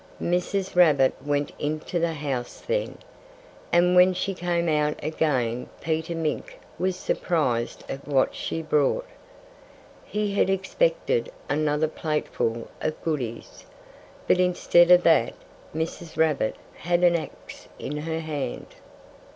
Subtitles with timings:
[0.19, 0.75] Mrs.
[0.75, 2.97] Rabbit went into the house then.
[3.71, 9.05] And when she came out again Peter Mink was surprised at what she brought.
[10.03, 13.67] He had expected another plateful of goodies.
[14.27, 15.33] But instead of that,
[15.75, 16.17] Mrs.
[16.17, 18.65] Rabbit had an axe in her hand.